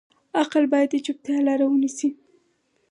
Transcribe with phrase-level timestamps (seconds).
[0.41, 2.09] عقل باید د چوپتیا لاره ونیسي.